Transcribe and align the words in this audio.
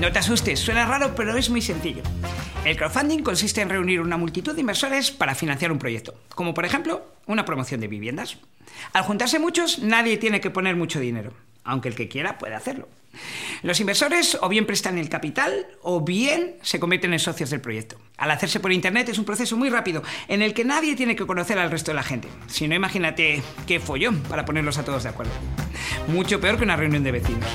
No 0.00 0.12
te 0.12 0.18
asustes, 0.18 0.60
suena 0.60 0.84
raro, 0.84 1.14
pero 1.14 1.36
es 1.38 1.48
muy 1.48 1.62
sencillo. 1.62 2.02
El 2.66 2.76
crowdfunding 2.76 3.22
consiste 3.22 3.62
en 3.62 3.70
reunir 3.70 4.02
una 4.02 4.18
multitud 4.18 4.54
de 4.54 4.60
inversores 4.60 5.10
para 5.10 5.34
financiar 5.34 5.72
un 5.72 5.78
proyecto, 5.78 6.14
como 6.34 6.52
por 6.52 6.66
ejemplo 6.66 7.06
una 7.26 7.46
promoción 7.46 7.80
de 7.80 7.88
viviendas. 7.88 8.36
Al 8.92 9.04
juntarse 9.04 9.38
muchos, 9.38 9.78
nadie 9.78 10.18
tiene 10.18 10.42
que 10.42 10.50
poner 10.50 10.76
mucho 10.76 11.00
dinero, 11.00 11.32
aunque 11.64 11.88
el 11.88 11.94
que 11.94 12.08
quiera 12.08 12.36
puede 12.36 12.54
hacerlo. 12.54 12.88
Los 13.62 13.80
inversores 13.80 14.36
o 14.42 14.50
bien 14.50 14.66
prestan 14.66 14.98
el 14.98 15.08
capital 15.08 15.66
o 15.80 16.02
bien 16.02 16.56
se 16.60 16.78
convierten 16.78 17.14
en 17.14 17.18
socios 17.18 17.48
del 17.48 17.62
proyecto. 17.62 17.96
Al 18.18 18.30
hacerse 18.30 18.60
por 18.60 18.74
Internet 18.74 19.08
es 19.08 19.18
un 19.18 19.24
proceso 19.24 19.56
muy 19.56 19.70
rápido 19.70 20.02
en 20.28 20.42
el 20.42 20.52
que 20.52 20.66
nadie 20.66 20.94
tiene 20.94 21.16
que 21.16 21.26
conocer 21.26 21.58
al 21.58 21.70
resto 21.70 21.92
de 21.92 21.96
la 21.96 22.02
gente. 22.02 22.28
Si 22.48 22.68
no, 22.68 22.74
imagínate 22.74 23.42
qué 23.66 23.80
follón 23.80 24.22
para 24.24 24.44
ponerlos 24.44 24.76
a 24.76 24.84
todos 24.84 25.04
de 25.04 25.08
acuerdo. 25.08 25.32
Mucho 26.08 26.38
peor 26.38 26.58
que 26.58 26.64
una 26.64 26.76
reunión 26.76 27.02
de 27.02 27.12
vecinos. 27.12 27.48